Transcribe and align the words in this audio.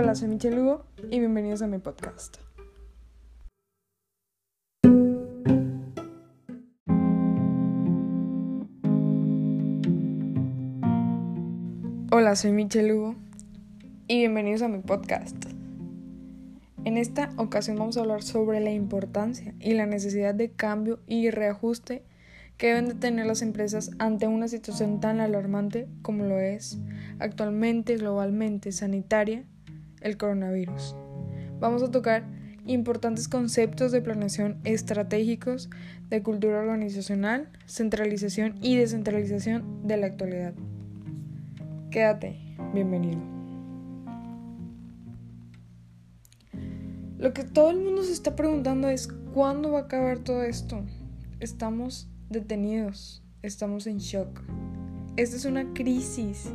Hola, 0.00 0.14
soy 0.14 0.28
Michelle 0.28 0.60
Hugo 0.60 0.84
y 1.10 1.18
bienvenidos 1.18 1.60
a 1.60 1.66
mi 1.66 1.78
podcast. 1.78 2.36
Hola, 12.12 12.36
soy 12.36 12.52
Michelle 12.52 12.94
Hugo 12.94 13.16
y 14.06 14.18
bienvenidos 14.18 14.62
a 14.62 14.68
mi 14.68 14.78
podcast. 14.78 15.34
En 16.84 16.96
esta 16.96 17.32
ocasión 17.36 17.76
vamos 17.76 17.96
a 17.96 18.02
hablar 18.02 18.22
sobre 18.22 18.60
la 18.60 18.70
importancia 18.70 19.56
y 19.58 19.74
la 19.74 19.86
necesidad 19.86 20.32
de 20.32 20.52
cambio 20.52 21.00
y 21.08 21.30
reajuste 21.30 22.04
que 22.56 22.68
deben 22.68 22.86
de 22.86 22.94
tener 22.94 23.26
las 23.26 23.42
empresas 23.42 23.90
ante 23.98 24.28
una 24.28 24.46
situación 24.46 25.00
tan 25.00 25.18
alarmante 25.18 25.88
como 26.02 26.22
lo 26.22 26.38
es 26.38 26.78
actualmente 27.18 27.96
globalmente 27.96 28.70
sanitaria 28.70 29.44
el 30.00 30.16
coronavirus. 30.16 30.94
Vamos 31.60 31.82
a 31.82 31.90
tocar 31.90 32.24
importantes 32.66 33.28
conceptos 33.28 33.92
de 33.92 34.02
planeación 34.02 34.58
estratégicos, 34.64 35.70
de 36.10 36.22
cultura 36.22 36.60
organizacional, 36.60 37.48
centralización 37.66 38.54
y 38.60 38.76
descentralización 38.76 39.86
de 39.86 39.96
la 39.96 40.06
actualidad. 40.06 40.54
Quédate, 41.90 42.38
bienvenido. 42.74 43.20
Lo 47.18 47.32
que 47.32 47.42
todo 47.42 47.70
el 47.70 47.78
mundo 47.78 48.04
se 48.04 48.12
está 48.12 48.36
preguntando 48.36 48.88
es 48.88 49.08
¿cuándo 49.34 49.72
va 49.72 49.80
a 49.80 49.82
acabar 49.82 50.20
todo 50.20 50.42
esto? 50.44 50.84
Estamos 51.40 52.08
detenidos, 52.30 53.22
estamos 53.42 53.86
en 53.86 53.98
shock. 53.98 54.40
Esta 55.16 55.36
es 55.36 55.44
una 55.44 55.72
crisis 55.72 56.52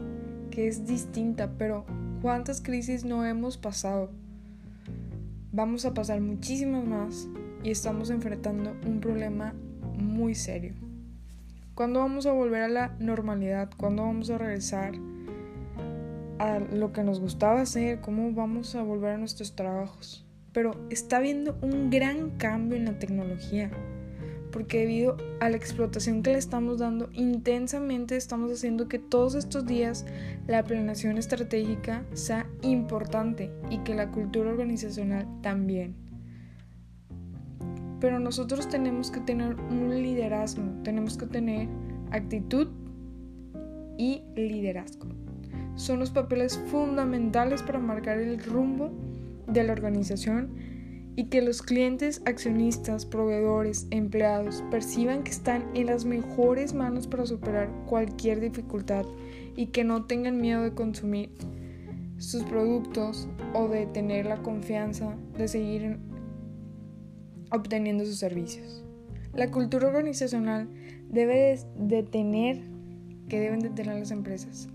que 0.51 0.67
es 0.67 0.85
distinta, 0.85 1.51
pero 1.57 1.85
¿cuántas 2.23 2.61
crisis 2.61 3.03
no 3.03 3.25
hemos 3.25 3.57
pasado? 3.57 4.09
Vamos 5.51 5.85
a 5.85 5.93
pasar 5.93 6.21
muchísimas 6.21 6.85
más 6.85 7.27
y 7.63 7.69
estamos 7.69 8.09
enfrentando 8.09 8.77
un 8.87 9.01
problema 9.01 9.53
muy 9.97 10.33
serio. 10.33 10.73
¿Cuándo 11.75 11.99
vamos 11.99 12.25
a 12.25 12.31
volver 12.31 12.61
a 12.61 12.69
la 12.69 12.95
normalidad? 12.97 13.69
¿Cuándo 13.75 14.03
vamos 14.03 14.29
a 14.29 14.37
regresar 14.37 14.93
a 16.39 16.59
lo 16.59 16.93
que 16.93 17.03
nos 17.03 17.19
gustaba 17.19 17.59
hacer? 17.59 17.99
¿Cómo 17.99 18.31
vamos 18.31 18.73
a 18.75 18.83
volver 18.83 19.15
a 19.15 19.17
nuestros 19.17 19.53
trabajos? 19.53 20.25
Pero 20.53 20.79
está 20.89 21.17
habiendo 21.17 21.57
un 21.61 21.89
gran 21.89 22.37
cambio 22.37 22.77
en 22.77 22.85
la 22.85 22.99
tecnología 22.99 23.69
porque 24.53 24.79
debido 24.79 25.17
a 25.39 25.49
la 25.49 25.57
explotación 25.57 26.21
que 26.21 26.31
le 26.31 26.37
estamos 26.37 26.77
dando 26.77 27.09
intensamente 27.11 28.15
estamos 28.15 28.51
haciendo 28.51 28.87
que 28.87 28.99
todos 28.99 29.33
estos 29.33 29.65
días 29.65 30.05
la 30.47 30.63
planeación 30.63 31.17
estratégica 31.17 32.05
sea 32.13 32.45
importante 32.61 33.51
y 33.71 33.79
que 33.79 33.95
la 33.95 34.11
cultura 34.11 34.51
organizacional 34.51 35.27
también. 35.41 35.95
Pero 37.99 38.19
nosotros 38.19 38.69
tenemos 38.69 39.09
que 39.09 39.21
tener 39.21 39.55
un 39.55 39.89
liderazgo, 39.89 40.63
tenemos 40.83 41.17
que 41.17 41.25
tener 41.25 41.67
actitud 42.11 42.67
y 43.97 44.21
liderazgo. 44.35 45.07
Son 45.75 45.99
los 45.99 46.11
papeles 46.11 46.59
fundamentales 46.67 47.63
para 47.63 47.79
marcar 47.79 48.19
el 48.19 48.43
rumbo 48.43 48.91
de 49.47 49.63
la 49.63 49.73
organización 49.73 50.72
y 51.15 51.25
que 51.25 51.41
los 51.41 51.61
clientes, 51.61 52.21
accionistas, 52.25 53.05
proveedores, 53.05 53.87
empleados 53.91 54.63
perciban 54.71 55.23
que 55.23 55.31
están 55.31 55.65
en 55.75 55.87
las 55.87 56.05
mejores 56.05 56.73
manos 56.73 57.07
para 57.07 57.25
superar 57.25 57.69
cualquier 57.85 58.39
dificultad 58.39 59.05
y 59.55 59.67
que 59.67 59.83
no 59.83 60.05
tengan 60.05 60.41
miedo 60.41 60.63
de 60.63 60.73
consumir 60.73 61.31
sus 62.17 62.43
productos 62.43 63.27
o 63.53 63.67
de 63.67 63.85
tener 63.85 64.25
la 64.25 64.41
confianza 64.41 65.15
de 65.37 65.47
seguir 65.47 65.99
obteniendo 67.51 68.05
sus 68.05 68.17
servicios. 68.17 68.83
La 69.33 69.51
cultura 69.51 69.87
organizacional 69.87 70.69
debe 71.09 71.59
de 71.77 72.03
tener, 72.03 72.61
que 73.29 73.39
deben 73.39 73.59
de 73.59 73.69
tener 73.69 73.99
las 73.99 74.11
empresas, 74.11 74.69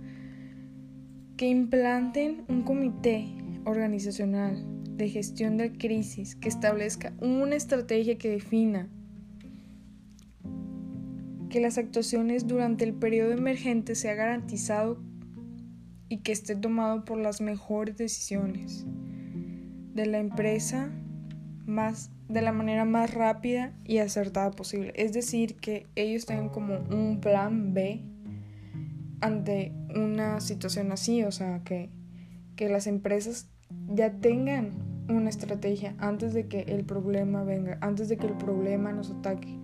que 1.36 1.48
implanten 1.48 2.44
un 2.48 2.62
comité 2.62 3.28
organizacional 3.64 4.64
de 4.98 5.08
gestión 5.08 5.56
de 5.56 5.72
crisis 5.72 6.34
que 6.34 6.48
establezca 6.48 7.14
una 7.20 7.54
estrategia 7.54 8.18
que 8.18 8.30
defina 8.30 8.88
que 11.48 11.60
las 11.60 11.78
actuaciones 11.78 12.46
durante 12.46 12.84
el 12.84 12.92
periodo 12.92 13.32
emergente 13.32 13.94
sea 13.94 14.14
garantizado 14.14 15.00
y 16.08 16.18
que 16.18 16.32
esté 16.32 16.56
tomado 16.56 17.04
por 17.04 17.16
las 17.16 17.40
mejores 17.40 17.96
decisiones 17.96 18.84
de 19.94 20.06
la 20.06 20.18
empresa 20.18 20.90
más 21.64 22.10
de 22.28 22.42
la 22.42 22.52
manera 22.52 22.84
más 22.84 23.14
rápida 23.14 23.72
y 23.84 23.98
acertada 23.98 24.50
posible. 24.50 24.92
Es 24.96 25.12
decir, 25.12 25.56
que 25.56 25.86
ellos 25.94 26.26
tengan 26.26 26.50
como 26.50 26.76
un 26.90 27.20
plan 27.20 27.72
B 27.72 28.02
ante 29.20 29.72
una 29.94 30.40
situación 30.40 30.92
así, 30.92 31.22
o 31.22 31.32
sea, 31.32 31.62
que, 31.64 31.88
que 32.54 32.68
las 32.68 32.86
empresas 32.86 33.48
ya 33.88 34.12
tengan 34.12 34.70
una 35.08 35.30
estrategia 35.30 35.94
antes 35.98 36.34
de 36.34 36.46
que 36.46 36.60
el 36.62 36.84
problema 36.84 37.42
venga, 37.44 37.78
antes 37.80 38.08
de 38.08 38.16
que 38.16 38.26
el 38.26 38.34
problema 38.34 38.92
nos 38.92 39.10
ataque. 39.10 39.58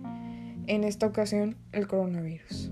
En 0.67 0.83
esta 0.83 1.05
ocasión, 1.05 1.57
el 1.71 1.87
coronavirus. 1.87 2.71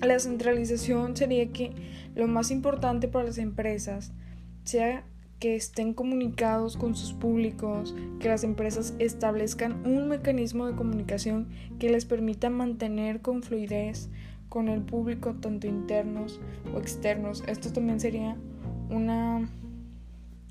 La 0.00 0.18
centralización 0.18 1.16
sería 1.16 1.48
que 1.48 1.72
lo 2.14 2.28
más 2.28 2.50
importante 2.50 3.08
para 3.08 3.24
las 3.24 3.38
empresas 3.38 4.12
sea 4.64 5.04
que 5.40 5.56
estén 5.56 5.92
comunicados 5.92 6.76
con 6.76 6.94
sus 6.94 7.12
públicos, 7.12 7.94
que 8.20 8.28
las 8.28 8.44
empresas 8.44 8.94
establezcan 8.98 9.84
un 9.84 10.08
mecanismo 10.08 10.66
de 10.66 10.74
comunicación 10.74 11.48
que 11.78 11.90
les 11.90 12.04
permita 12.04 12.48
mantener 12.48 13.20
con 13.20 13.42
fluidez 13.42 14.08
con 14.48 14.68
el 14.68 14.82
público, 14.82 15.34
tanto 15.34 15.66
internos 15.66 16.40
o 16.72 16.78
externos. 16.78 17.42
Esto 17.48 17.72
también 17.72 17.98
sería 17.98 18.36
una 18.88 19.48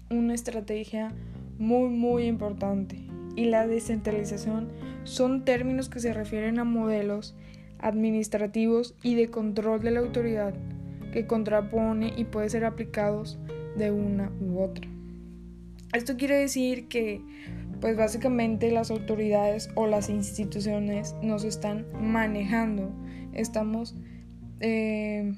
una 0.10 0.34
estrategia 0.34 1.12
muy 1.58 1.90
muy 1.90 2.26
importante 2.26 3.00
y 3.36 3.46
la 3.46 3.68
descentralización 3.68 4.70
son 5.04 5.46
términos 5.46 5.90
que 5.90 6.00
se 6.00 6.14
refieren 6.14 6.60
a 6.60 6.64
modelos 6.64 7.36
administrativos 7.80 8.96
y 9.04 9.16
de 9.16 9.30
control 9.30 9.82
de 9.82 9.92
la 9.92 10.00
autoridad 10.00 10.54
que 11.12 11.28
contrapone 11.28 12.14
y 12.16 12.26
puede 12.26 12.50
ser 12.50 12.66
aplicados 12.66 13.38
de 13.78 13.92
una 13.92 14.32
u 14.40 14.60
otra. 14.60 14.88
Esto 15.94 16.18
quiere 16.18 16.38
decir 16.38 16.88
que 16.88 17.22
pues 17.80 17.98
básicamente 17.98 18.72
las 18.72 18.90
autoridades 18.92 19.70
o 19.76 19.88
las 19.88 20.10
instituciones 20.10 21.16
nos 21.22 21.44
están 21.44 21.86
manejando. 22.00 22.92
Estamos 23.34 23.96
eh, 24.62 25.34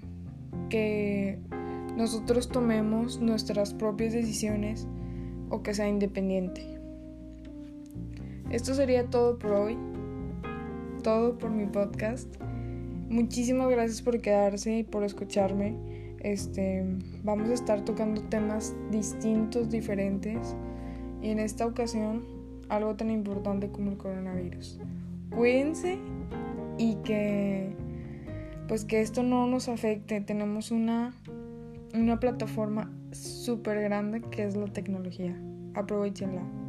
que 0.69 1.39
nosotros 1.95 2.49
tomemos 2.49 3.19
nuestras 3.21 3.73
propias 3.73 4.13
decisiones 4.13 4.87
o 5.49 5.63
que 5.63 5.73
sea 5.73 5.87
independiente. 5.87 6.61
Esto 8.49 8.73
sería 8.73 9.09
todo 9.09 9.39
por 9.39 9.51
hoy, 9.51 9.77
todo 11.03 11.37
por 11.37 11.51
mi 11.51 11.65
podcast. 11.65 12.27
Muchísimas 13.09 13.69
gracias 13.69 14.01
por 14.01 14.19
quedarse 14.21 14.79
y 14.79 14.83
por 14.83 15.03
escucharme. 15.03 15.75
Este, 16.19 16.83
vamos 17.23 17.49
a 17.49 17.53
estar 17.53 17.85
tocando 17.85 18.21
temas 18.23 18.75
distintos, 18.91 19.69
diferentes 19.69 20.55
y 21.21 21.29
en 21.29 21.39
esta 21.39 21.65
ocasión 21.65 22.23
algo 22.69 22.95
tan 22.95 23.11
importante 23.11 23.69
como 23.69 23.91
el 23.91 23.97
coronavirus. 23.97 24.79
Cuídense 25.29 25.97
y 26.77 26.95
que 27.03 27.75
pues 28.67 28.85
que 28.85 29.01
esto 29.01 29.23
no 29.23 29.47
nos 29.47 29.69
afecte. 29.69 30.21
Tenemos 30.21 30.71
una 30.71 31.13
una 31.99 32.19
plataforma 32.19 32.91
súper 33.11 33.81
grande 33.81 34.21
que 34.21 34.45
es 34.45 34.55
la 34.55 34.67
tecnología. 34.67 35.35
Aprovechenla. 35.73 36.64